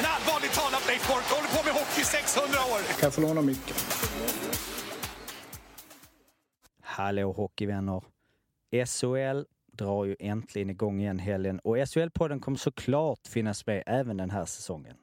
En 0.00 0.06
allvarligt 0.06 0.52
talad 0.52 0.82
Leif 0.86 1.08
Boork 1.08 1.24
håller 1.24 1.48
på 1.56 1.64
med 1.64 1.74
hockey 1.80 2.00
i 2.00 2.04
600 2.04 2.58
år! 2.72 2.80
Kan 2.88 3.06
jag 3.06 3.14
få 3.14 3.20
låna 3.20 3.42
micken? 3.42 3.76
Hallå 6.82 7.32
hockeyvänner! 7.32 8.02
SHL 8.86 9.44
drar 9.72 10.04
ju 10.04 10.16
äntligen 10.20 10.70
igång 10.70 11.00
igen 11.00 11.18
helgen 11.18 11.60
och 11.64 11.76
SHL-podden 11.76 12.40
kommer 12.40 12.58
såklart 12.58 13.28
finnas 13.28 13.66
med 13.66 13.82
även 13.86 14.16
den 14.16 14.30
här 14.30 14.44
säsongen. 14.44 14.96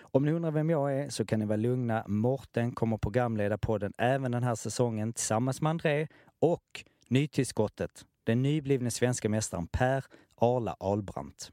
Om 0.00 0.24
ni 0.24 0.32
undrar 0.32 0.50
vem 0.50 0.70
jag 0.70 0.98
är 0.98 1.10
så 1.10 1.24
kan 1.24 1.40
ni 1.40 1.46
vara 1.46 1.56
lugna. 1.56 2.04
Morten 2.06 2.72
kommer 2.72 2.96
programleda 2.98 3.58
podden 3.58 3.92
även 3.98 4.32
den 4.32 4.42
här 4.42 4.54
säsongen 4.54 5.12
tillsammans 5.12 5.60
med 5.60 5.70
André 5.70 6.08
och 6.40 6.84
nytillskottet, 7.08 8.04
den 8.24 8.42
nyblivne 8.42 8.90
svenska 8.90 9.28
mästaren 9.28 9.66
Per 9.66 10.04
Arla 10.36 10.76
Albrandt. 10.80 11.52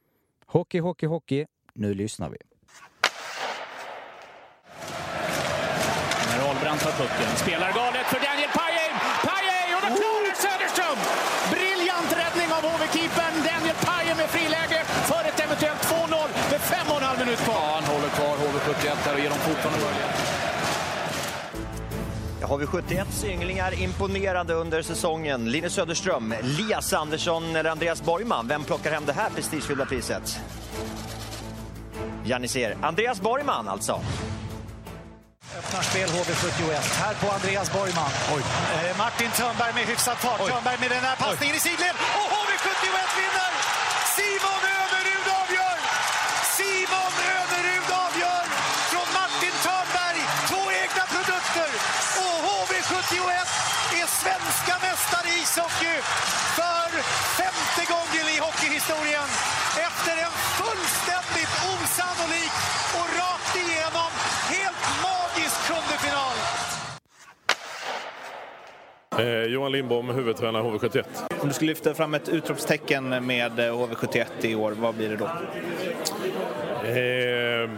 Hockey, 0.51 0.79
hockey, 0.79 1.07
hockey. 1.07 1.45
Nu 1.73 1.93
lyssnar 1.93 2.29
vi. 2.29 2.37
När 6.29 6.39
Ahlbrandt 6.49 6.83
tar 6.83 6.91
pucken. 6.91 7.31
Spelar 7.43 7.71
galet 7.79 8.05
för 8.13 8.19
Daniel 8.27 8.51
Pajen. 8.59 8.93
Pajen! 9.29 9.67
Och 9.75 9.81
då 9.85 9.89
klarar 9.99 10.35
Söderström! 10.45 10.99
Briljant 11.53 12.11
räddning 12.21 12.49
av 12.57 12.61
HV-keepern. 12.69 13.35
Daniel 13.49 13.77
Pajen 13.87 14.17
med 14.21 14.29
friläge 14.35 14.79
för 15.11 15.21
ett 15.29 15.39
eventuellt 15.45 15.83
2-0 15.83 16.27
med 16.51 16.61
fem 16.71 16.87
och 16.91 16.97
en 17.01 17.07
halv 17.09 17.19
minut 17.23 17.41
kvar. 17.45 17.61
Ja, 17.63 17.71
han 17.77 17.85
håller 17.93 18.09
kvar 18.17 18.33
HV71 18.41 18.95
där 19.05 19.13
och 19.15 19.21
ger 19.23 19.29
dem 19.29 19.41
fortfarande 19.49 19.79
möjlighet. 19.85 20.50
Har 22.51 22.57
vi 22.57 22.65
71 22.65 23.23
ynglingar 23.23 23.81
imponerande 23.81 24.53
under 24.53 24.81
säsongen? 24.81 25.51
Linus 25.51 25.73
Söderström, 25.73 26.33
Lias 26.41 26.93
Andersson 26.93 27.55
eller 27.55 27.69
Andreas 27.69 28.03
Borgman? 28.03 28.47
Vem 28.47 28.63
plockar 28.63 28.91
hem 28.91 29.05
det 29.05 29.13
här 29.13 29.29
prestigefyllda 29.29 29.85
priset? 29.85 30.39
Janni 32.25 32.47
ser. 32.47 32.77
Andreas 32.81 33.21
Borgman 33.21 33.67
alltså. 33.67 34.01
Öppnar 35.57 35.81
spel 35.81 36.09
HV71. 36.09 36.71
Här 36.99 37.13
på 37.13 37.31
Andreas 37.33 37.73
Borgman. 37.73 38.11
Eh, 38.31 38.97
Martin 38.97 39.31
Törnberg 39.31 39.73
med 39.73 39.83
hyfsad 39.83 40.17
fart. 40.17 40.47
Törnberg 40.47 40.77
med 40.79 40.89
den 40.89 41.03
här 41.03 41.15
passningen 41.15 41.55
i 41.55 41.59
sidled. 41.59 41.95
Eh, 69.71 69.77
Johan 69.77 69.89
Lindbom, 69.89 70.09
huvudtränare 70.09 70.63
HV71. 70.63 71.03
Om 71.41 71.47
du 71.47 71.53
skulle 71.53 71.69
lyfta 71.71 71.93
fram 71.93 72.13
ett 72.13 72.29
utropstecken 72.29 73.25
med 73.25 73.59
eh, 73.59 73.63
HV71 73.73 74.25
i 74.41 74.55
år, 74.55 74.71
vad 74.71 74.95
blir 74.95 75.09
det 75.09 75.15
då? 75.15 75.25
Eh, 76.85 77.69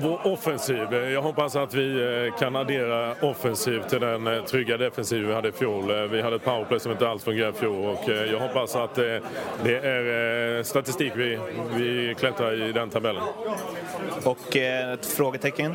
vår 0.00 0.26
offensiv. 0.26 0.94
Jag 0.94 1.22
hoppas 1.22 1.56
att 1.56 1.74
vi 1.74 2.26
eh, 2.28 2.38
kan 2.38 2.56
addera 2.56 3.14
offensiv 3.22 3.82
till 3.88 4.00
den 4.00 4.26
eh, 4.26 4.44
trygga 4.44 4.76
defensiv 4.76 5.26
vi 5.26 5.34
hade 5.34 5.48
i 5.48 5.52
fjol. 5.52 5.90
Eh, 5.90 6.02
Vi 6.02 6.22
hade 6.22 6.36
ett 6.36 6.44
powerplay 6.44 6.80
som 6.80 6.92
inte 6.92 7.08
alls 7.08 7.24
fungerade 7.24 7.56
i 7.56 7.60
fjol 7.60 7.84
och 7.86 8.08
eh, 8.08 8.32
jag 8.32 8.38
hoppas 8.40 8.76
att 8.76 8.98
eh, 8.98 9.04
det 9.64 9.76
är 9.78 10.56
eh, 10.58 10.62
statistik 10.62 11.12
vi, 11.16 11.38
vi 11.76 12.14
klättrar 12.18 12.68
i 12.68 12.72
den 12.72 12.90
tabellen. 12.90 13.22
Och 14.24 14.56
eh, 14.56 14.92
ett 14.92 15.06
frågetecken? 15.06 15.74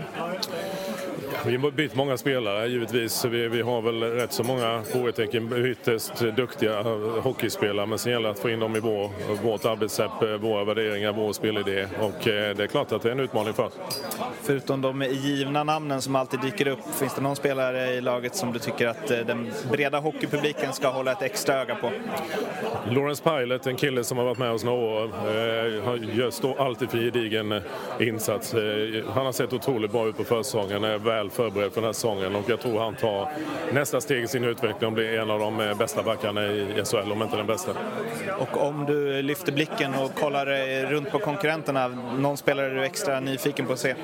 Vi 1.47 1.55
har 1.57 1.71
bytt 1.71 1.95
många 1.95 2.17
spelare 2.17 2.67
givetvis. 2.67 3.25
Vi, 3.25 3.47
vi 3.47 3.61
har 3.61 3.81
väl 3.81 4.03
rätt 4.03 4.33
så 4.33 4.43
många 4.43 4.81
frågetecken. 4.91 5.65
Ytterst 5.65 6.19
duktiga 6.19 6.81
hockeyspelare 7.21 7.85
men 7.85 7.97
sen 7.99 8.11
gäller 8.11 8.23
det 8.29 8.31
att 8.33 8.39
få 8.39 8.49
in 8.49 8.59
dem 8.59 8.75
i 8.75 8.79
vår, 8.79 9.09
vårt 9.43 9.65
arbetssätt, 9.65 10.11
våra 10.39 10.63
värderingar, 10.63 11.13
vår 11.13 11.33
spelidé. 11.33 11.87
Och 11.99 12.27
eh, 12.27 12.55
det 12.55 12.63
är 12.63 12.67
klart 12.67 12.91
att 12.91 13.01
det 13.01 13.09
är 13.09 13.11
en 13.11 13.19
utmaning 13.19 13.53
för 13.53 13.63
oss. 13.63 13.73
Förutom 14.41 14.81
de 14.81 15.01
givna 15.01 15.63
namnen 15.63 16.01
som 16.01 16.15
alltid 16.15 16.39
dyker 16.41 16.67
upp, 16.67 16.79
finns 16.99 17.15
det 17.15 17.21
någon 17.21 17.35
spelare 17.35 17.89
i 17.93 18.01
laget 18.01 18.35
som 18.35 18.53
du 18.53 18.59
tycker 18.59 18.87
att 18.87 19.11
eh, 19.11 19.17
den 19.19 19.51
breda 19.71 19.99
hockeypubliken 19.99 20.73
ska 20.73 20.87
hålla 20.89 21.11
ett 21.11 21.21
extra 21.21 21.55
öga 21.61 21.75
på? 21.75 21.91
Lawrence 22.89 23.23
Pilot, 23.23 23.67
en 23.67 23.75
kille 23.75 24.03
som 24.03 24.17
har 24.17 24.25
varit 24.25 24.37
med 24.37 24.51
oss 24.51 24.63
några 24.63 24.85
år, 24.85 25.03
eh, 25.03 26.17
gör- 26.17 26.31
står 26.31 26.61
alltid 26.61 26.89
för 26.89 26.97
gedigen 26.97 27.51
eh, 27.51 27.61
insats. 27.99 28.53
Eh, 28.53 29.03
han 29.13 29.25
har 29.25 29.31
sett 29.31 29.53
otroligt 29.53 29.91
bra 29.91 30.07
ut 30.07 30.17
på 30.17 30.23
försäsongen, 30.23 30.83
är 30.83 30.97
väl 30.97 31.29
förberedd 31.35 31.73
för 31.73 31.81
den 31.81 31.85
här 31.87 31.93
säsongen 31.93 32.35
och 32.35 32.43
jag 32.49 32.59
tror 32.59 32.79
han 32.79 32.95
tar 32.95 33.29
nästa 33.71 34.01
steg 34.01 34.23
i 34.23 34.27
sin 34.27 34.43
utveckling 34.43 34.87
och 34.87 34.93
blir 34.93 35.19
en 35.19 35.29
av 35.31 35.39
de 35.39 35.59
eh, 35.61 35.77
bästa 35.77 36.03
backarna 36.03 36.43
i 36.45 36.83
SHL, 36.85 37.11
om 37.11 37.21
inte 37.21 37.37
den 37.37 37.47
bästa. 37.47 37.71
Och 38.39 38.67
om 38.67 38.85
du 38.85 39.21
lyfter 39.21 39.51
blicken 39.51 39.93
och 39.95 40.15
kollar 40.19 40.47
eh, 40.47 40.89
runt 40.89 41.11
på 41.11 41.19
konkurrenterna, 41.19 41.87
någon 42.19 42.37
spelare 42.37 42.69
du 42.69 42.79
är 42.79 42.83
extra 42.83 43.19
nyfiken 43.19 43.65
på 43.65 43.73
att 43.73 43.79
se? 43.79 43.95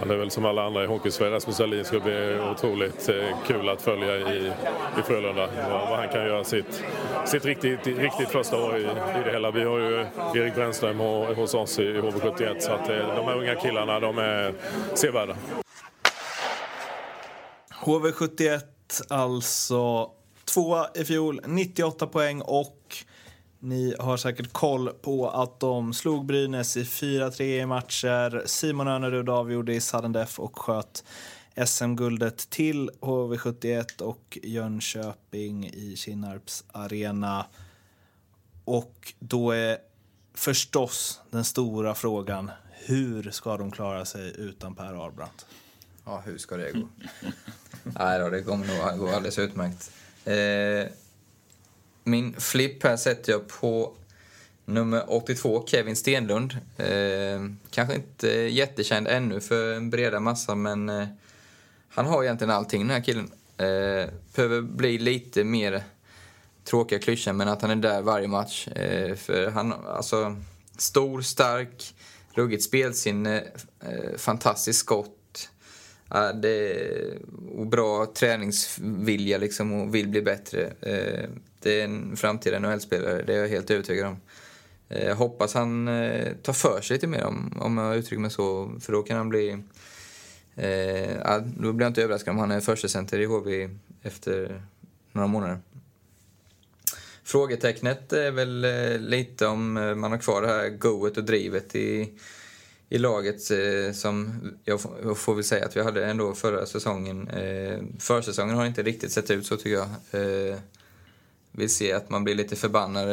Han 0.00 0.10
är 0.10 0.16
väl 0.16 0.30
som 0.30 0.44
alla 0.44 0.62
andra 0.66 0.84
i 0.84 0.86
Hockeysverige. 0.86 1.34
Rasmus 1.34 1.58
Dahlin 1.58 1.84
ska 1.84 2.00
bli 2.00 2.36
otroligt 2.52 3.08
eh, 3.08 3.14
kul 3.46 3.68
att 3.68 3.82
följa 3.82 4.16
i, 4.16 4.52
i 4.98 5.02
Frölunda. 5.06 5.48
Vad, 5.70 5.88
vad 5.88 5.98
han 5.98 6.08
kan 6.08 6.24
göra 6.26 6.44
sitt, 6.44 6.84
sitt 7.24 7.44
riktigt, 7.44 7.86
riktigt 7.86 8.28
första 8.28 8.56
år 8.56 8.76
i, 8.76 8.80
i 8.82 9.24
det 9.24 9.30
hela. 9.32 9.50
Vi 9.50 9.64
har 9.64 9.78
ju 9.78 10.06
Erik 10.34 10.54
Brännström 10.54 11.00
ho- 11.00 11.34
hos 11.34 11.54
oss 11.54 11.78
i 11.78 11.82
HV71 12.00 12.58
så 12.58 12.72
att 12.72 12.86
de 12.88 13.24
här 13.26 13.36
unga 13.38 13.54
killarna 13.54 14.00
de 14.00 14.18
är 14.18 14.52
sevärda. 14.94 15.34
HV71 17.82 18.62
alltså 19.08 20.10
tvåa 20.44 20.88
i 20.94 21.04
fjol, 21.04 21.40
98 21.46 22.06
poäng 22.06 22.42
och 22.42 22.96
ni 23.58 23.94
har 23.98 24.16
säkert 24.16 24.52
koll 24.52 24.88
på 24.88 25.30
att 25.30 25.60
de 25.60 25.94
slog 25.94 26.26
Brynäs 26.26 26.76
i 26.76 26.82
4-3 26.82 27.42
i 27.42 27.66
matcher. 27.66 28.42
Simon 28.46 28.88
Önerud 28.88 29.28
avgjorde 29.28 29.74
i 29.74 29.80
sudden 29.80 30.12
death 30.12 30.40
och 30.40 30.58
sköt 30.58 31.04
SM-guldet 31.66 32.50
till 32.50 32.90
HV71 33.00 34.02
och 34.02 34.38
Jönköping 34.42 35.66
i 35.66 35.96
Kinnarps 35.96 36.64
arena. 36.72 37.46
Och 38.64 39.14
då 39.18 39.50
är 39.50 39.78
förstås 40.34 41.20
den 41.30 41.44
stora 41.44 41.94
frågan 41.94 42.50
hur 42.70 43.30
ska 43.30 43.56
de 43.56 43.70
klara 43.70 44.04
sig 44.04 44.32
utan 44.38 44.74
Per 44.74 45.06
Arbrandt? 45.06 45.46
Ja, 46.04 46.22
hur 46.24 46.38
ska 46.38 46.56
det 46.56 46.72
gå? 46.72 46.88
Nej 47.82 48.18
då, 48.18 48.30
det 48.30 48.42
kommer 48.42 48.66
nog 48.66 48.98
gå 48.98 49.08
alldeles 49.08 49.38
utmärkt. 49.38 49.90
Eh, 50.24 50.92
min 52.04 52.40
flipp 52.40 52.82
här 52.82 52.96
sätter 52.96 53.32
jag 53.32 53.48
på 53.48 53.92
nummer 54.64 55.04
82, 55.12 55.66
Kevin 55.66 55.96
Stenlund. 55.96 56.56
Eh, 56.76 57.40
kanske 57.70 57.94
inte 57.94 58.28
jättekänd 58.28 59.08
ännu 59.08 59.40
för 59.40 59.74
en 59.74 59.90
breda 59.90 60.20
massa, 60.20 60.54
men 60.54 60.88
eh, 60.88 61.06
han 61.88 62.06
har 62.06 62.24
egentligen 62.24 62.50
allting 62.50 62.80
den 62.80 62.90
här 62.90 63.04
killen. 63.04 63.30
Eh, 63.56 64.10
behöver 64.34 64.60
bli 64.60 64.98
lite 64.98 65.44
mer 65.44 65.82
tråkiga 66.64 66.98
klyschor, 66.98 67.32
men 67.32 67.48
att 67.48 67.62
han 67.62 67.70
är 67.70 67.76
där 67.76 68.02
varje 68.02 68.28
match. 68.28 68.68
Eh, 68.68 69.16
för 69.16 69.50
han, 69.50 69.72
alltså, 69.72 70.36
stor, 70.76 71.22
stark, 71.22 71.94
ruggigt 72.34 72.62
spelsinne, 72.62 73.44
eh, 73.80 74.16
fantastiskt 74.16 74.78
skott 74.78 75.16
ja, 76.12 76.32
det, 76.32 76.78
och 77.56 77.66
bra 77.66 78.12
träningsvilja 78.14 79.38
liksom 79.38 79.72
och 79.72 79.94
vill 79.94 80.08
bli 80.08 80.22
bättre. 80.22 80.72
Eh, 80.80 81.28
det 81.58 81.80
är 81.80 81.84
en 81.84 82.16
framtida 82.16 82.58
NHL-spelare, 82.58 83.22
det 83.22 83.34
är 83.34 83.38
jag 83.38 83.48
helt 83.48 83.70
övertygad 83.70 84.06
om. 84.06 84.16
Eh, 84.88 85.06
jag 85.06 85.16
hoppas 85.16 85.54
han 85.54 85.88
eh, 85.88 86.32
tar 86.42 86.52
för 86.52 86.80
sig 86.80 86.94
lite 86.94 87.06
mer 87.06 87.24
om, 87.24 87.52
om 87.60 87.78
jag 87.78 87.96
uttrycker 87.96 88.20
mig 88.20 88.30
så, 88.30 88.72
för 88.80 88.92
då 88.92 89.02
kan 89.02 89.16
han 89.16 89.28
bli... 89.28 89.50
Eh, 90.56 91.38
då 91.44 91.72
blir 91.72 91.84
jag 91.84 91.90
inte 91.90 92.02
överraskad 92.02 92.32
om 92.32 92.38
han 92.38 92.50
är 92.50 92.60
första 92.60 92.88
center 92.88 93.18
i 93.18 93.24
HV 93.24 93.68
efter 94.02 94.62
några 95.12 95.26
månader. 95.26 95.58
Frågetecknet 97.24 98.12
är 98.12 98.30
väl 98.30 98.64
eh, 98.64 98.98
lite 98.98 99.46
om 99.46 99.76
eh, 99.76 99.94
man 99.94 100.10
har 100.10 100.18
kvar 100.18 100.42
det 100.42 100.48
här 100.48 100.68
goet 100.68 101.16
och 101.16 101.24
drivet 101.24 101.74
i, 101.74 102.12
i 102.88 102.98
laget 102.98 103.50
eh, 103.50 103.92
som 103.92 104.40
jag 104.64 104.80
får, 105.18 105.34
väl 105.34 105.44
säga 105.44 105.66
att 105.66 105.76
vi 105.76 105.82
hade 105.82 106.06
ändå 106.06 106.34
förra 106.34 106.66
säsongen. 106.66 107.28
Försäsongen 107.98 108.56
har 108.56 108.66
inte 108.66 108.82
riktigt 108.82 109.12
sett 109.12 109.30
ut 109.30 109.46
så 109.46 109.56
tycker 109.56 109.70
jag. 109.70 109.88
Vill 111.52 111.70
se 111.70 111.92
att 111.92 112.10
man 112.10 112.24
blir 112.24 112.34
lite 112.34 112.56
förbannad. 112.56 113.08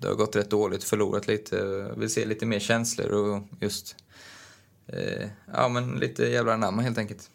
Det 0.00 0.08
har 0.08 0.14
gått 0.14 0.36
rätt 0.36 0.50
dåligt, 0.50 0.84
förlorat 0.84 1.26
lite. 1.26 1.86
Vill 1.96 2.10
se 2.10 2.26
lite 2.26 2.46
mer 2.46 2.58
känslor 2.58 3.08
och 3.12 3.42
just... 3.60 3.96
Ja, 5.54 5.68
men 5.68 5.90
lite 5.90 6.24
jävla 6.24 6.56
namn 6.56 6.78
helt 6.78 6.98
enkelt. 6.98 7.30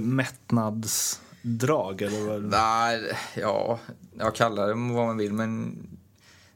Mättnads 0.00 1.20
drag? 1.42 2.02
Eller 2.02 2.26
vad? 2.26 2.42
Nej, 2.42 3.12
ja, 3.36 3.78
jag 4.18 4.34
kallar 4.34 4.68
det 4.68 4.74
vad 4.74 5.06
man 5.06 5.16
vill. 5.16 5.32
Men 5.32 5.78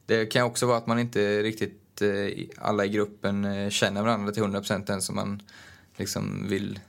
det 0.06 0.26
kan 0.26 0.44
också 0.44 0.66
vara 0.66 0.78
att 0.78 0.86
man 0.86 0.98
inte 0.98 1.42
riktigt 1.42 1.83
eh, 2.02 2.46
alla 2.58 2.84
i 2.84 2.88
gruppen 2.88 3.44
eh, 3.44 3.70
känner 3.70 4.02
varandra 4.02 4.32
till 4.32 4.42
100 4.42 4.60
procent 4.60 4.90
än 4.90 5.02
så 5.02 5.12
man 5.12 5.42
liksom 5.96 6.48
vill, 6.48 6.80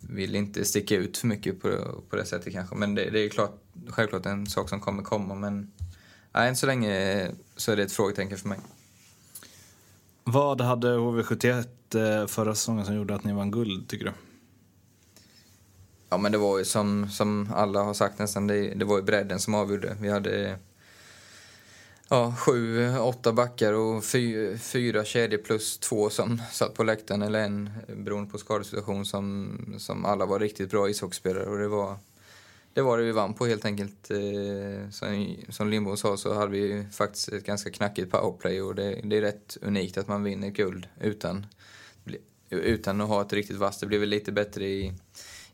vill 0.00 0.34
inte 0.34 0.64
sticka 0.64 0.96
ut 0.96 1.18
för 1.18 1.26
mycket 1.26 1.62
på, 1.62 1.68
på 2.10 2.16
det 2.16 2.24
sättet 2.24 2.52
kanske. 2.52 2.76
Men 2.76 2.94
det, 2.94 3.10
det 3.10 3.20
är 3.20 3.28
klart, 3.28 3.62
självklart 3.88 4.26
en 4.26 4.46
sak 4.46 4.68
som 4.68 4.80
kommer 4.80 5.02
komma. 5.02 5.34
Men 5.34 5.72
nej, 6.32 6.48
än 6.48 6.56
så 6.56 6.66
länge 6.66 7.28
så 7.56 7.72
är 7.72 7.76
det 7.76 7.82
ett 7.82 7.92
frågetecken 7.92 8.38
för 8.38 8.48
mig. 8.48 8.58
Vad 10.24 10.60
hade 10.60 10.88
HV71 10.96 11.66
eh, 11.94 12.26
förra 12.26 12.54
säsongen 12.54 12.86
som 12.86 12.94
gjorde 12.94 13.14
att 13.14 13.24
ni 13.24 13.32
vann 13.32 13.50
guld, 13.50 13.88
tycker 13.88 14.04
du? 14.04 14.12
Ja, 16.08 16.18
men 16.18 16.32
det 16.32 16.38
var 16.38 16.58
ju 16.58 16.64
som, 16.64 17.08
som 17.08 17.48
alla 17.54 17.82
har 17.82 17.94
sagt 17.94 18.18
nästan, 18.18 18.46
det, 18.46 18.74
det 18.74 18.84
var 18.84 18.96
ju 18.96 19.02
bredden 19.02 19.40
som 19.40 19.54
avgjorde. 19.54 19.96
Vi 20.00 20.10
hade 20.10 20.58
ja, 22.10 22.34
sju, 22.38 22.88
åtta 22.98 23.32
backar 23.32 23.72
och 23.72 24.04
fy, 24.04 24.56
fyra 24.58 25.04
kedjor 25.04 25.38
plus 25.38 25.78
två 25.78 26.10
som 26.10 26.42
satt 26.52 26.74
på 26.74 26.84
läktaren, 26.84 27.22
eller 27.22 27.40
en 27.40 27.70
beroende 27.96 28.30
på 28.30 28.38
skadesituation, 28.38 29.06
som, 29.06 29.56
som 29.78 30.04
alla 30.04 30.26
var 30.26 30.38
riktigt 30.38 30.70
bra 30.70 30.90
ishockeyspelare. 30.90 31.46
Och 31.46 31.58
det 31.58 31.68
var, 31.68 31.96
det 32.74 32.82
var 32.82 32.98
det 32.98 33.04
vi 33.04 33.12
vann 33.12 33.34
på 33.34 33.46
helt 33.46 33.64
enkelt. 33.64 34.10
Eh, 34.10 34.90
som, 34.90 35.36
som 35.48 35.68
Lindbom 35.68 35.96
sa 35.96 36.16
så 36.16 36.34
hade 36.34 36.52
vi 36.52 36.86
faktiskt 36.92 37.28
ett 37.28 37.44
ganska 37.44 37.70
knackigt 37.70 38.10
powerplay 38.10 38.62
och 38.62 38.74
det, 38.74 39.00
det 39.04 39.16
är 39.16 39.20
rätt 39.20 39.56
unikt 39.62 39.98
att 39.98 40.08
man 40.08 40.24
vinner 40.24 40.50
guld 40.50 40.88
utan, 41.00 41.46
utan 42.50 43.00
att 43.00 43.08
ha 43.08 43.22
ett 43.22 43.32
riktigt 43.32 43.56
vasst. 43.56 43.80
Det 43.80 43.86
blev 43.86 44.00
väl 44.00 44.08
lite 44.08 44.32
bättre 44.32 44.64
i 44.66 44.94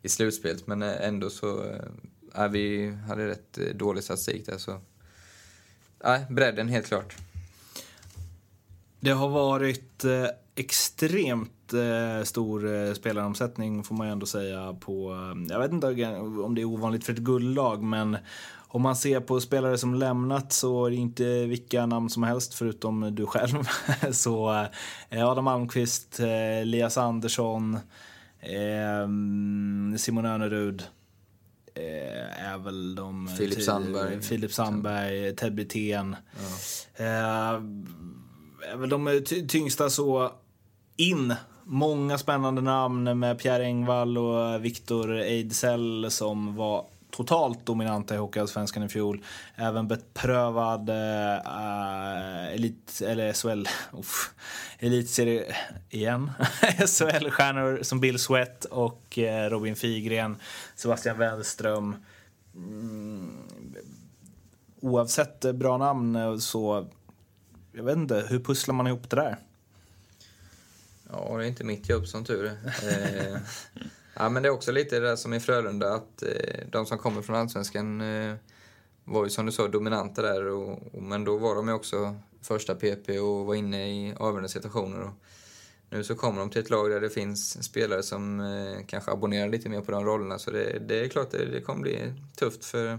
i 0.07 0.09
slutspelet. 0.09 0.67
Men 0.67 0.83
ändå 0.83 1.31
så, 1.31 1.65
äh, 2.35 2.49
vi 2.49 2.89
hade 3.09 3.29
rätt 3.29 3.59
eh, 3.59 3.65
dålig 3.75 4.05
statistik 4.05 4.47
där. 4.47 4.59
Så, 4.59 4.81
nej, 6.05 6.27
bredden 6.31 6.69
helt 6.69 6.87
klart. 6.87 7.17
Det 9.01 9.11
har 9.11 9.29
varit 9.29 10.05
eh, 10.05 10.27
extremt 10.55 11.73
eh, 11.73 12.25
stor 12.25 12.75
eh, 12.75 12.93
spelaromsättning 12.93 13.85
får 13.85 13.95
man 13.95 14.07
ju 14.07 14.13
ändå 14.13 14.27
säga 14.27 14.77
på, 14.81 15.13
eh, 15.13 15.53
jag 15.53 15.61
vet 15.61 15.73
inte 15.73 15.87
om 16.45 16.55
det 16.55 16.61
är 16.61 16.65
ovanligt 16.65 17.05
för 17.05 17.13
ett 17.13 17.19
guldlag 17.19 17.83
men 17.83 18.17
om 18.69 18.83
man 18.83 18.97
ser 18.97 19.21
på 19.21 19.41
spelare 19.41 19.79
som 19.79 19.95
lämnat 19.95 20.53
så 20.53 20.87
är 20.87 20.91
det 20.91 20.97
inte 20.97 21.47
vilka 21.47 21.87
namn 21.87 22.11
som 22.11 22.23
helst 22.23 22.55
förutom 22.55 23.15
du 23.15 23.27
själv. 23.27 23.69
så 24.13 24.67
eh, 25.11 25.29
Adam 25.29 25.47
Almqvist, 25.47 26.21
eh, 26.21 26.59
Elias 26.59 26.99
Andersson, 26.99 27.79
Eh, 28.47 29.09
Simon 29.97 30.27
Önerud 30.27 30.83
eh, 31.77 32.53
är 32.53 32.59
väl 32.59 32.95
de... 32.95 33.29
Filip 33.29 33.63
Sandberg. 33.63 34.23
Filip 34.23 34.53
Sandberg, 34.53 35.37
Ted 35.37 35.55
Brithén. 35.55 36.17
Ja. 36.97 37.05
Eh, 37.05 37.63
är 38.73 38.77
väl 38.77 38.89
de 38.89 39.25
tyngsta 39.49 39.91
så 39.91 40.33
in. 40.97 41.35
Många 41.65 42.19
spännande 42.19 42.63
namn 42.63 43.19
med 43.19 43.39
Pierre 43.39 43.65
Engvall 43.65 44.19
och 44.19 44.65
Viktor 44.65 45.17
Ejdsell 45.17 46.07
som 46.11 46.57
var 46.57 46.85
totalt 47.17 47.67
dominanta 47.67 48.15
i 48.15 48.19
Hockeyallsvenskan 48.19 48.83
i 48.83 48.89
fjol. 48.89 49.25
Även 49.55 49.89
beprövad 49.89 50.91
uh, 50.91 52.55
elit, 52.55 53.03
eller 53.07 53.33
SHL, 53.33 53.69
uff, 53.99 54.35
elitserie 54.79 55.57
igen. 55.91 56.31
SHL-stjärnor 56.79 57.83
som 57.83 58.01
Bill 58.01 58.19
Sweat 58.19 58.65
och 58.65 59.19
uh, 59.19 59.51
Robin 59.51 59.77
Figren, 59.77 60.37
Sebastian 60.75 61.19
Wenström. 61.19 61.97
Mm, 62.55 63.47
oavsett 64.81 65.55
bra 65.55 65.79
namn 65.79 66.41
så, 66.41 66.87
jag 67.73 67.85
vet 67.85 67.97
inte, 67.97 68.27
hur 68.29 68.41
pusslar 68.41 68.75
man 68.75 68.87
ihop 68.87 69.11
det 69.11 69.17
där? 69.17 69.37
Ja, 71.13 71.37
det 71.37 71.45
är 71.45 71.49
inte 71.49 71.65
mitt 71.65 71.89
jobb 71.89 72.07
som 72.07 72.25
tur 72.25 72.45
är. 72.45 73.41
Ja, 74.19 74.29
men 74.29 74.43
det 74.43 74.49
är 74.49 74.51
också 74.51 74.73
lite 74.73 75.01
det 75.01 75.07
där 75.07 75.17
som 75.17 75.35
i 75.35 75.41
Frölunda, 75.41 75.95
att 75.95 76.23
eh, 76.23 76.69
de 76.71 76.87
som 76.87 76.99
kommer 76.99 77.23
från 77.23 77.37
Allsvenskan 77.37 78.01
eh, 78.01 78.35
var 79.05 79.25
ju 79.25 79.31
som 79.31 79.47
du 79.47 79.53
sa 79.53 79.69
dominanta 79.69 80.23
där, 80.23 80.47
och, 80.47 80.95
och, 80.95 81.03
men 81.03 81.25
då 81.25 81.37
var 81.37 81.55
de 81.55 81.69
ju 81.69 81.75
också 81.75 82.17
första 82.43 82.75
PP 82.75 83.19
och 83.19 83.47
var 83.47 83.55
inne 83.55 83.89
i 83.89 84.15
avgörande 84.17 84.49
situationer. 84.49 85.03
Och 85.03 85.11
nu 85.91 86.05
så 86.05 86.15
kommer 86.15 86.41
de 86.41 86.51
till 86.51 86.61
ett 86.61 86.71
lag 86.71 86.91
där 86.91 87.01
det 87.01 87.11
finns 87.11 87.65
spelare 87.65 88.03
som 88.03 88.41
eh, 88.41 88.87
kanske 88.87 89.11
abonnerar 89.11 89.49
lite 89.49 89.69
mer 89.69 89.81
på 89.81 89.93
de 89.93 90.05
rollerna, 90.05 90.39
så 90.39 90.51
det, 90.51 90.79
det 90.89 91.05
är 91.05 91.09
klart 91.09 91.31
det, 91.31 91.45
det 91.45 91.61
kommer 91.61 91.81
bli 91.81 92.13
tufft 92.37 92.65
för, 92.65 92.99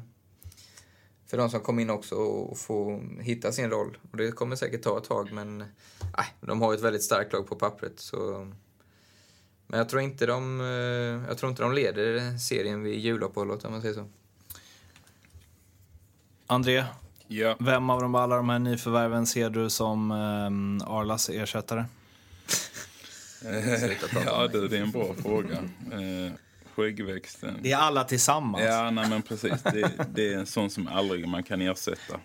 för 1.28 1.38
de 1.38 1.50
som 1.50 1.60
kommer 1.60 1.82
in 1.82 1.90
också 1.90 2.16
och 2.16 2.58
få 2.58 3.02
hitta 3.20 3.52
sin 3.52 3.70
roll. 3.70 3.98
Och 4.12 4.18
det 4.18 4.32
kommer 4.32 4.56
säkert 4.56 4.84
ta 4.84 4.98
ett 4.98 5.04
tag, 5.04 5.30
men 5.34 5.62
eh, 5.62 6.26
de 6.42 6.62
har 6.62 6.74
ett 6.74 6.82
väldigt 6.82 7.04
starkt 7.04 7.34
lag 7.34 7.48
på 7.48 7.56
pappret. 7.56 8.00
Så 8.00 8.48
men 9.68 9.78
jag 9.78 9.90
tror 9.90 10.02
inte 10.02 10.26
de, 10.26 10.62
eh, 10.62 11.28
jag 11.30 11.38
tror 11.38 11.50
inte 11.50 11.64
de 11.64 11.74
leder 11.74 12.38
serien 12.38 12.84
vid 12.84 13.00
juluppehållet 13.00 13.66
om 13.66 13.72
man 13.72 13.82
säger 13.82 13.94
så. 13.94 14.08
André, 16.48 16.84
ja. 17.28 17.56
vem 17.60 17.90
av 17.90 18.02
de, 18.02 18.16
alla 18.16 18.36
de 18.36 18.50
här 18.50 18.60
nyförvärven 18.60 19.28
ser 19.28 19.50
du 19.50 19.70
som 19.70 20.12
um, 20.12 20.82
Arlas 20.82 21.30
ersättare? 21.30 21.86
ja 24.26 24.48
du, 24.48 24.68
det 24.68 24.78
är 24.78 24.82
en 24.82 24.92
bra 24.92 25.14
fråga. 25.22 25.58
Eh, 25.92 26.34
skäggväxten. 26.76 27.60
Det 27.62 27.72
är 27.72 27.78
alla 27.78 28.04
tillsammans. 28.04 28.64
Ja, 28.64 28.92
nej, 28.92 29.10
men 29.10 29.22
precis. 29.22 29.64
Det, 29.64 29.92
det 30.14 30.34
är 30.34 30.38
en 30.38 30.46
sån 30.46 30.70
som 30.70 30.88
aldrig 30.88 31.28
man 31.28 31.44
kan 31.44 31.62
ersätta. 31.62 32.20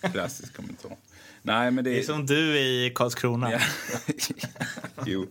Klassisk 0.12 0.56
kommentar. 0.56 0.96
Nej, 1.42 1.70
men 1.70 1.84
det... 1.84 1.90
det 1.90 1.98
är 1.98 2.02
som 2.02 2.26
du 2.26 2.58
i 2.58 2.92
Karlskrona. 2.94 3.52
Ja. 3.52 3.58
jo. 5.06 5.26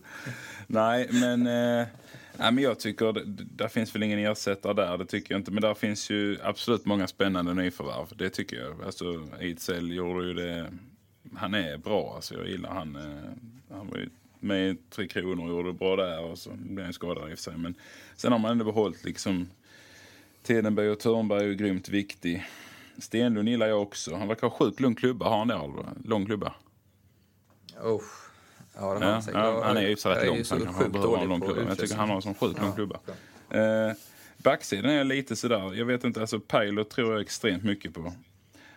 Nej, 0.66 1.08
men... 1.12 1.46
Eh, 1.46 1.86
nej, 2.36 2.52
men 2.52 2.58
jag 2.58 2.80
tycker... 2.80 3.12
Det, 3.12 3.24
där 3.56 3.68
finns 3.68 3.94
väl 3.94 4.02
ingen 4.02 4.18
ersättare 4.18 4.72
där, 4.72 4.98
det 4.98 5.06
tycker 5.06 5.34
jag 5.34 5.40
inte. 5.40 5.50
Men 5.50 5.62
där 5.62 5.74
finns 5.74 6.10
ju 6.10 6.38
absolut 6.42 6.84
många 6.84 7.06
spännande 7.06 7.54
nyförvärv. 7.54 8.06
Det 8.16 8.30
tycker 8.30 8.56
jag. 8.56 8.82
Alltså, 8.84 9.28
Ejdsell 9.40 9.92
gjorde 9.92 10.26
ju 10.26 10.34
det... 10.34 10.70
Han 11.36 11.54
är 11.54 11.76
bra, 11.76 12.12
alltså. 12.14 12.34
Jag 12.34 12.48
gillar 12.48 12.70
han. 12.70 12.96
Eh, 12.96 13.76
han 13.76 13.88
var 13.88 13.96
ju 13.96 14.08
med 14.40 14.70
i 14.70 14.76
Tre 14.90 15.08
Kronor 15.08 15.44
och 15.44 15.50
gjorde 15.50 15.68
det 15.68 15.78
bra 15.78 15.96
där. 15.96 16.20
Och 16.20 16.38
så 16.38 16.50
blev 16.50 16.84
han 16.84 16.92
skadad 16.92 17.30
i 17.30 17.34
och 17.34 17.38
för 17.38 17.42
sig. 17.42 17.56
Men 17.56 17.74
sen 18.16 18.32
har 18.32 18.38
man 18.38 18.50
ändå 18.50 18.64
behållit 18.64 19.04
liksom... 19.04 19.48
Tedenberg 20.42 20.90
och 20.90 21.00
Törnberg 21.00 21.40
är 21.40 21.48
ju 21.48 21.54
grymt 21.54 21.88
viktig. 21.88 22.46
Stenlund 22.98 23.48
gillar 23.48 23.66
jag 23.66 23.82
också. 23.82 24.14
Han 24.14 24.28
verkar 24.28 24.48
ha 24.48 24.56
sjukt 24.56 24.80
lång 24.80 24.94
klubba. 24.94 25.28
Har 25.28 25.38
han 25.38 25.48
det? 25.48 25.56
Alvar? 25.56 25.86
Lång 26.04 26.26
klubba? 26.26 26.54
Oh. 27.82 28.02
Ja, 28.76 28.80
det 28.80 28.86
har 28.86 29.00
Ja, 29.06 29.12
han 29.12 29.22
säkert. 29.22 29.40
ja, 29.40 29.64
han 29.64 29.76
är 29.76 29.88
ju 29.88 29.96
så 29.96 30.08
rätt 30.08 30.26
lång. 30.26 30.44
så 30.44 30.54
Han 30.54 30.92
behöver 30.92 31.16
ha 31.16 31.22
en 31.22 31.28
lång 31.28 31.40
klubba. 31.40 31.58
Men 31.60 31.68
Jag 31.68 31.78
tycker 31.78 31.94
han 31.96 32.08
har 32.08 32.16
en 32.16 32.22
sån 32.22 32.34
sjukt 32.34 32.58
lång 32.60 32.68
Ja, 32.68 32.74
klubba. 32.74 32.98
Eh, 33.50 33.92
backsidan 34.38 34.90
är 34.90 35.04
lite 35.04 35.36
sådär. 35.36 35.74
Jag 35.74 35.84
vet 35.86 36.04
inte, 36.04 36.20
alltså 36.20 36.40
Pilot 36.40 36.90
tror 36.90 37.12
jag 37.12 37.20
extremt 37.22 37.64
mycket 37.64 37.94
på. 37.94 38.12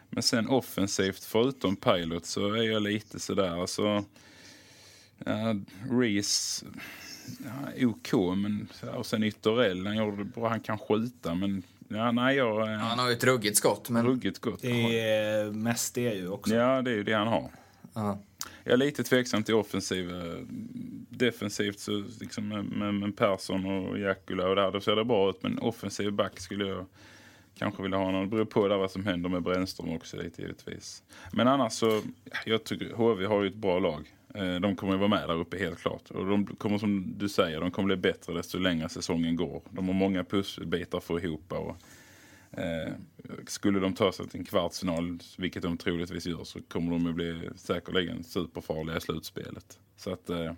Men 0.09 0.23
sen 0.23 0.47
offensivt, 0.49 1.23
förutom 1.23 1.75
Pilot, 1.75 2.25
så 2.25 2.53
är 2.53 2.63
jag 2.63 2.81
lite 2.81 3.19
sådär. 3.19 3.61
Alltså, 3.61 4.03
ja, 5.25 5.55
Reese, 5.91 6.63
ja, 7.77 7.87
OK, 7.87 8.13
men 8.13 8.67
och 8.95 9.05
sen 9.05 9.23
Ytterell, 9.23 9.87
han 9.87 9.97
gjorde 9.97 10.17
det 10.17 10.23
bra. 10.23 10.49
Han 10.49 10.59
kan 10.59 10.77
skjuta, 10.77 11.35
men 11.35 11.63
ja, 11.87 12.11
nej, 12.11 12.35
jag... 12.37 12.61
eh, 12.73 12.77
Han 12.79 12.99
har 12.99 13.07
ju 13.07 13.13
ett 13.13 13.23
ruggigt 13.23 13.57
skott, 13.57 13.89
men... 13.89 14.05
Ruggigt 14.05 14.39
gott. 14.39 14.61
Det 14.61 14.99
är 14.99 15.51
mest 15.51 15.95
det 15.95 16.13
ju 16.13 16.29
också. 16.29 16.53
Ja, 16.55 16.81
det 16.81 16.91
är 16.91 16.95
ju 16.95 17.03
det 17.03 17.13
han 17.13 17.27
har. 17.27 17.49
Ja. 17.93 18.19
Jag 18.69 18.73
är 18.73 18.77
lite 18.77 19.03
tveksam 19.03 19.43
till 19.43 19.55
offensiv. 19.55 20.11
Eh, 20.11 20.39
defensivt 21.09 21.79
så 21.79 22.03
liksom 22.19 22.47
med, 22.47 22.65
med, 22.65 22.93
med 22.93 23.17
Persson 23.17 23.65
och 23.65 23.99
Jakula 23.99 24.49
och 24.49 24.55
där, 24.55 24.71
då 24.71 24.81
ser 24.81 24.95
det 24.95 25.05
bra 25.05 25.29
ut. 25.29 25.43
Men 25.43 25.59
offensiv 25.59 26.13
back 26.13 26.39
skulle 26.39 26.65
jag 26.67 26.85
kanske 27.57 27.83
vilja 27.83 27.97
ha 27.97 28.11
någon. 28.11 28.21
Det 28.23 28.35
beror 28.35 28.45
på 28.45 28.67
där 28.67 28.77
vad 28.77 28.91
som 28.91 29.05
händer 29.05 29.29
med 29.29 29.43
Brännström 29.43 29.89
också 29.89 30.17
lite 30.17 30.41
givetvis. 30.41 31.03
Men 31.31 31.47
annars 31.47 31.73
så, 31.73 32.01
jag 32.45 32.63
tycker 32.63 32.93
HV 32.93 33.25
har 33.25 33.41
ju 33.41 33.47
ett 33.47 33.55
bra 33.55 33.79
lag. 33.79 34.13
Eh, 34.35 34.55
de 34.55 34.75
kommer 34.75 34.93
att 34.93 34.99
vara 34.99 35.09
med 35.09 35.29
där 35.29 35.39
uppe 35.39 35.57
helt 35.57 35.79
klart. 35.79 36.11
Och 36.11 36.25
de 36.25 36.45
kommer 36.45 36.77
som 36.77 37.13
du 37.17 37.29
säger, 37.29 37.61
de 37.61 37.71
kommer 37.71 37.87
bli 37.87 37.97
bättre 37.97 38.33
desto 38.33 38.57
längre 38.57 38.89
säsongen 38.89 39.35
går. 39.35 39.61
De 39.69 39.87
har 39.87 39.93
många 39.93 40.23
pusselbitar 40.23 40.97
att 40.97 41.03
få 41.03 41.19
ihop. 41.19 41.53
Och, 41.53 41.77
Eh, 42.59 42.93
skulle 43.47 43.79
de 43.79 43.93
ta 43.93 44.11
sig 44.11 44.27
till 44.29 44.39
en 44.39 44.45
kvartsfinal, 44.45 45.19
vilket 45.37 45.63
de 45.63 45.77
troligtvis 45.77 46.25
gör, 46.25 46.43
så 46.43 46.59
kommer 46.61 46.91
de 46.91 47.07
att 47.07 47.15
bli 47.15 47.49
säkerligen 47.55 48.23
superfarliga 48.23 48.97
i 48.97 49.01
slutspelet. 49.01 49.79
Så 49.97 50.13
att, 50.13 50.29
eh, 50.29 50.51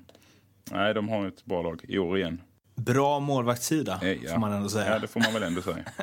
nej, 0.72 0.94
de 0.94 1.10
har 1.10 1.28
ett 1.28 1.46
bra 1.46 1.62
lag 1.62 1.82
i 1.88 1.98
år 1.98 2.18
igen. 2.18 2.42
Bra 2.76 3.20
målvaktssida, 3.20 4.00
Eh, 4.04 4.10
ja. 4.24 4.32
får 4.34 4.40
man 4.40 4.52
ändå 4.54 4.70
säga. 4.70 4.90
Ja, 4.94 5.00
det 5.00 5.08
får 5.08 5.20
man 5.20 5.34
väl 5.34 5.44
ändå 5.44 5.62
säga. 5.62 5.86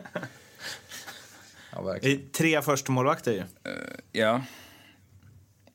Ja, 1.73 1.97
är 1.97 2.31
tre 2.33 2.63
första 2.63 2.93
målvakter 2.93 3.33
ju. 3.33 3.43
ja. 4.13 4.43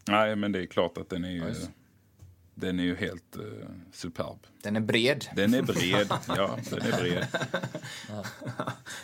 Nej, 0.08 0.36
men 0.36 0.52
det 0.52 0.60
är 0.62 0.66
klart 0.66 0.98
att 0.98 1.10
den 1.10 1.24
är 1.26 1.30
ju, 1.32 1.44
den 2.56 2.80
är 2.80 2.84
ju 2.84 2.96
helt 2.96 3.38
uh, 3.38 3.44
superb. 3.94 4.38
Den 4.62 4.76
är 4.76 4.80
bred. 4.80 5.26
Den 5.36 5.54
är 5.54 5.62
bred, 5.62 6.08
ja, 6.28 6.58
den 6.70 6.82
är 6.82 6.98
bred. 7.02 7.28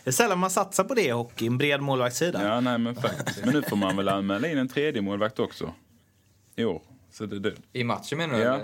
Det 0.04 0.10
är 0.10 0.12
sällan 0.12 0.40
man 0.40 0.50
satsar 0.50 0.84
på 0.84 0.94
det 0.94 1.06
i 1.06 1.10
hockey, 1.10 1.48
en 1.48 1.58
bred 1.58 1.82
målvaktssida. 1.82 2.48
Ja, 2.48 2.60
nej, 2.60 2.78
men 2.78 2.96
faktiskt. 2.96 3.46
Men 3.46 3.54
nu 3.54 3.62
får 3.62 3.76
man 3.76 3.98
väl 3.98 4.10
anmäla 4.10 4.48
in 4.48 4.58
en 4.58 4.68
tredje 4.68 5.02
målvakt 5.02 5.40
också. 5.40 5.74
I 6.56 6.64
år. 6.66 6.82
Så 7.12 7.26
det, 7.26 7.40
det, 7.40 7.54
I 7.74 7.84
matchen 7.84 8.18
menar 8.18 8.36
du? 8.38 8.42
Ja. 8.44 8.58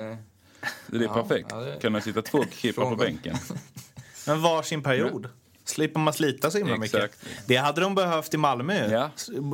det 0.88 0.98
är 0.98 1.02
Ja, 1.04 1.14
perfekt. 1.14 1.48
ja, 1.52 1.60
det- 1.60 1.80
Kan 1.82 1.94
det 1.94 2.02
sitta 2.02 2.22
två 2.22 2.44
keeprar 2.52 2.90
på 2.90 2.96
bänken. 2.96 3.36
Men 4.28 4.42
varsin 4.42 4.84
period. 4.84 5.30
Slipper 5.64 6.00
man 6.00 6.14
slita 6.14 6.52
så 6.52 6.58
himla 6.58 6.78
mycket. 6.78 7.04
Exakt. 7.04 7.26
Det 7.48 7.56
hade 7.56 7.82
de 7.82 7.96
behövt 7.96 8.34
i 8.34 8.38
Malmö. 8.38 8.90
Ja. 8.92 9.12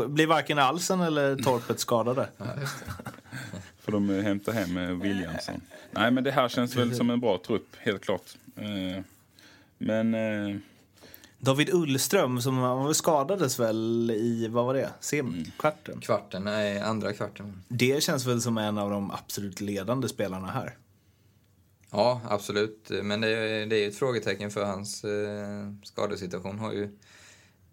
Blir 0.08 0.28
varken 0.28 0.60
Alsen 0.60 1.02
eller 1.02 1.36
Torpet 1.36 1.80
skadade. 1.80 2.30
Får 3.82 3.92
de 3.92 4.10
eh, 4.10 4.24
hämta 4.24 4.52
hem 4.52 4.78
eh, 4.78 4.90
Williamson. 4.90 5.62
Nej, 5.92 6.12
men 6.12 6.24
det 6.24 6.32
här 6.32 6.50
känns 6.50 6.76
väl 6.76 6.96
som 6.96 7.10
en 7.10 7.20
bra 7.20 7.42
trupp, 7.46 7.76
helt 7.80 8.02
klart. 8.02 8.36
Eh, 8.56 9.04
Men 9.78 10.16
David 11.40 11.70
Ullström, 11.74 12.42
som 12.42 12.92
skadades 12.94 13.60
väl 13.60 14.12
i, 14.12 14.48
vad 14.48 14.66
var 14.66 14.74
det, 14.74 14.90
semikvarten? 15.00 16.00
Kvarten, 16.00 16.44
nej, 16.44 16.80
andra 16.80 17.14
kvarten. 17.14 17.64
Det 17.68 18.04
känns 18.04 18.26
väl 18.26 18.42
som 18.42 18.58
en 18.58 18.78
av 18.78 18.90
de 18.90 19.12
absolut 19.12 19.62
ledande 19.62 20.08
spelarna 20.08 20.48
här. 20.48 20.78
Ja, 21.92 22.22
absolut. 22.30 22.92
Men 23.04 23.22
det 23.22 23.28
är, 23.28 23.66
det 23.66 23.76
är 23.76 23.80
ju 23.80 23.88
ett 23.88 23.98
frågetecken 23.98 24.52
för 24.52 24.66
hans 24.66 25.04
eh, 25.04 25.74
skadesituation. 25.84 26.60
Har 26.60 26.74
ju 26.74 26.84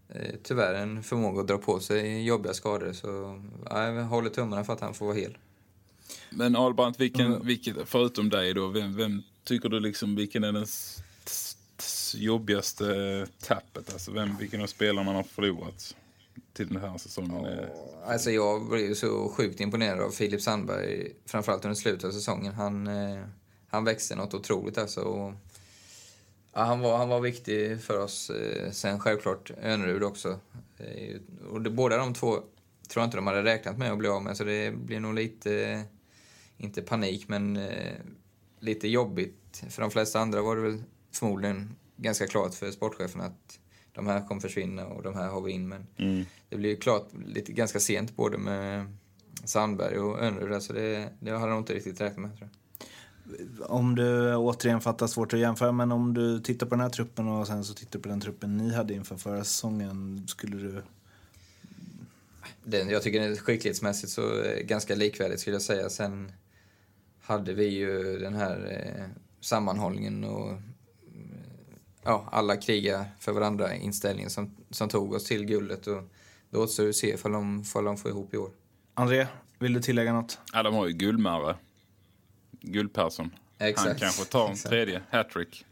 eh, 0.09 0.35
tyvärr 0.43 0.75
en 0.75 1.03
förmåga 1.03 1.41
att 1.41 1.49
dra 1.49 1.59
på 1.59 1.81
sig 1.81 2.25
jobbiga 2.27 2.55
skador. 2.55 2.93
Så 2.93 3.41
ja, 3.71 3.89
jag 3.89 4.05
håller 4.05 4.31
tummarna 4.31 4.65
för 4.65 4.73
att 4.73 4.81
han 4.81 4.95
får 4.95 5.07
vara 5.07 5.17
hel. 5.17 5.39
Men 6.31 6.57
Albrandt, 6.57 7.01
vilken, 7.01 7.47
vilket, 7.47 7.77
förutom 7.87 8.29
dig 8.29 8.55
då, 8.55 8.67
vem, 8.69 8.97
vem 8.97 9.23
tycker 9.45 9.69
du 9.69 9.81
liksom, 9.81 10.17
vilken 10.17 10.45
är 10.45 10.53
den 10.53 10.67
jobbigaste 12.15 13.27
tappet? 13.43 13.93
Alltså 13.93 14.13
vem, 14.13 14.37
vilken 14.37 14.63
av 14.63 14.67
spelarna 14.67 15.13
har 15.13 15.23
förlorat 15.23 15.97
till 16.53 16.69
den 16.69 16.77
här 16.83 16.99
säsongen? 16.99 17.45
är- 17.45 17.71
Alltså 18.07 18.31
jag 18.31 18.69
blev 18.69 18.95
så 18.95 19.29
sjukt 19.29 19.61
imponerad 19.61 20.01
av 20.01 20.11
Filip 20.11 20.41
Sandberg, 20.43 21.13
framförallt 21.27 21.65
under 21.65 21.75
slutet 21.75 22.05
av 22.05 22.11
säsongen. 22.11 22.55
Han, 22.55 22.87
eh, 22.87 23.23
han 23.69 23.85
växte 23.85 24.15
något 24.17 24.35
otroligt 24.35 24.79
alltså. 24.79 25.01
Och, 25.01 25.33
ja, 26.53 26.65
han, 26.65 26.81
var, 26.81 26.99
han 26.99 27.09
var 27.09 27.21
viktig 27.21 27.81
för 27.81 27.99
oss. 27.99 28.31
Eh, 28.31 28.71
sen 28.71 29.01
självklart 29.01 29.51
Önerud 29.63 30.03
också. 30.03 30.39
Eh, 30.79 31.17
och 31.51 31.63
det, 31.63 31.71
båda 31.71 31.97
de 31.97 32.15
två 32.15 32.31
tror 32.89 33.03
jag 33.03 33.05
inte 33.05 33.17
de 33.17 33.27
hade 33.27 33.43
räknat 33.43 33.79
med 33.79 33.93
att 33.93 33.99
bli 33.99 34.09
av 34.09 34.23
med, 34.23 34.37
så 34.37 34.45
det 34.45 34.75
blir 34.77 35.01
nog 35.01 35.15
lite, 35.15 35.83
inte 36.59 36.83
panik, 36.83 37.29
men 37.29 37.57
eh, 37.57 37.95
lite 38.61 38.89
jobbigt. 38.89 39.63
För 39.71 39.83
de 39.83 39.91
flesta 39.91 40.21
andra 40.21 40.43
var 40.43 40.57
det 40.57 40.63
väl 40.63 40.83
förmodligen 41.13 41.75
ganska 41.97 42.27
klart 42.27 42.55
för 42.55 42.71
sportchefen 42.71 43.21
att 43.21 43.59
de 43.93 44.07
här 44.07 44.27
kommer 44.27 44.41
försvinna 44.41 44.87
och 44.87 45.03
de 45.03 45.15
här 45.15 45.29
har 45.29 45.41
vi 45.41 45.53
in. 45.53 45.69
Men 45.69 45.87
Mm. 45.97 46.25
det 46.49 46.57
blir 46.57 46.71
ju 46.71 46.77
klart 46.77 47.09
lite 47.27 47.53
ganska 47.53 47.81
sent 47.81 48.17
både 48.17 48.39
med 48.39 48.87
Sandberg 49.45 49.99
och 49.99 50.23
Önerud. 50.23 50.53
Alltså 50.53 50.73
det, 50.73 51.09
det 51.21 51.31
hade 51.31 51.53
de 51.53 51.59
inte 51.59 51.75
riktigt 51.75 52.01
räknat 52.01 52.19
med 52.19 52.39
tror 52.39 52.49
jag. 52.49 52.55
Om 53.71 53.95
du 53.95 54.35
återigen 54.37 54.81
fattar 54.81 55.07
svårt 55.07 55.33
att 55.33 55.41
jämföra, 55.41 55.73
men 55.73 55.93
om 55.93 56.15
du 56.15 56.41
tittar 56.41 56.67
på 56.67 56.75
den 56.75 56.81
här 56.81 56.91
truppen 56.91 57.29
och 57.29 57.47
sen 57.47 57.65
så 57.65 57.75
tittar 57.75 57.99
på 57.99 58.09
den 58.09 58.21
truppen 58.21 58.57
ni 58.57 58.75
hade 58.75 58.95
inför 58.95 59.17
förra 59.17 59.45
säsongen, 59.45 60.25
skulle 60.29 60.57
du... 60.57 60.83
Den, 62.65 62.89
jag 62.89 63.03
tycker 63.03 63.37
skicklighetsmässigt 63.37 64.13
så 64.13 64.21
det 64.21 64.63
ganska 64.63 64.95
likvärdigt 64.95 65.41
skulle 65.41 65.55
jag 65.55 65.63
säga. 65.63 65.91
Sen 65.91 66.33
hade 67.29 67.53
vi 67.55 67.65
ju 67.65 68.19
den 68.19 68.35
här 68.35 68.83
eh, 68.97 69.05
sammanhållningen 69.41 70.25
och 70.25 70.51
eh, 70.51 70.59
ja, 72.03 72.29
alla 72.33 72.57
krigar 72.57 73.05
för 73.21 73.33
varandra 73.33 73.75
inställningen 73.75 74.31
som, 74.31 74.57
som 74.71 74.89
tog 74.89 75.13
oss 75.15 75.25
till 75.25 75.45
guldet. 75.45 75.87
Och 75.87 76.03
då 76.51 76.63
återstår 76.63 76.85
det 76.85 76.89
att 76.91 76.97
se 76.97 77.15
ifall 77.15 77.33
de, 77.33 77.61
ifall 77.61 77.85
de 77.85 77.97
får 77.97 78.11
ihop 78.11 78.35
i 78.35 78.37
år. 78.37 78.51
André, 78.95 79.27
vill 79.59 79.73
du 79.73 79.81
tillägga 79.81 80.13
något? 80.13 80.39
Ja, 80.53 80.63
de 80.63 80.75
har 80.75 80.87
ju 80.87 80.93
Guldmarre. 80.93 81.57
Guldpersson. 82.61 83.31
Han 83.59 83.69
Exakt. 83.69 84.01
kanske 84.01 84.25
tar 84.25 84.47
en 84.47 84.53
Exakt. 84.53 84.71
tredje 84.71 85.03
hattrick. 85.11 85.65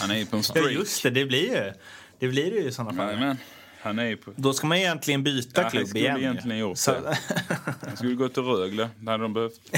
Han 0.00 0.10
är 0.10 0.14
ju 0.16 0.26
på 0.26 0.36
en 0.36 0.40
Ja, 0.40 0.42
streak. 0.42 0.72
just 0.72 1.02
det, 1.02 1.10
det 1.10 1.24
blir 1.26 1.54
ju 1.54 1.72
det 2.18 2.28
blir 2.28 2.50
det 2.50 2.56
ju 2.56 2.68
i 2.68 2.72
sådana 2.72 2.94
fall. 2.96 3.16
Men 3.18 3.36
han 3.84 3.98
är 3.98 4.16
på... 4.16 4.30
Då 4.36 4.52
ska 4.52 4.66
man 4.66 4.78
egentligen 4.78 5.22
byta 5.22 5.62
Ja, 5.62 5.70
klubb 5.70 5.96
igen. 5.96 6.16
ju. 6.16 6.22
egentligen 6.22 6.58
gjort 6.58 6.78
Så- 6.78 6.90
det. 6.92 7.18
Han 7.86 7.96
skulle 7.96 8.14
gå 8.14 8.28
till 8.28 8.42
Rögle. 8.42 8.90
Det 9.00 9.10
hade 9.10 9.22
de 9.24 9.32
behövt. 9.34 9.60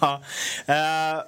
Ja. 0.00 0.22
Eh, 0.66 1.22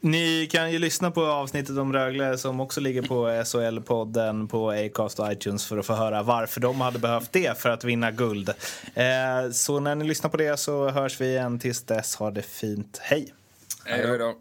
ni 0.00 0.46
kan 0.52 0.72
ju 0.72 0.78
lyssna 0.78 1.10
på 1.10 1.26
avsnittet 1.26 1.78
om 1.78 1.92
Rögle 1.92 2.38
som 2.38 2.60
också 2.60 2.80
ligger 2.80 3.02
på 3.02 3.28
SHL-podden 3.28 4.48
på 4.48 4.70
Acast 4.70 5.20
och 5.20 5.32
iTunes 5.32 5.66
för 5.66 5.78
att 5.78 5.86
få 5.86 5.94
höra 5.94 6.22
varför 6.22 6.60
de 6.60 6.80
hade 6.80 6.98
behövt 6.98 7.32
det 7.32 7.58
för 7.58 7.68
att 7.70 7.84
vinna 7.84 8.10
guld. 8.10 8.48
Eh, 8.94 9.50
så 9.52 9.80
när 9.80 9.94
ni 9.94 10.04
lyssnar 10.04 10.30
på 10.30 10.36
det 10.36 10.56
så 10.60 10.88
hörs 10.90 11.20
vi 11.20 11.26
igen 11.26 11.58
tills 11.58 11.82
dess. 11.82 12.16
Ha 12.16 12.30
det 12.30 12.42
fint. 12.42 12.98
Hej! 13.02 13.34
Hej 13.84 14.18
då. 14.18 14.34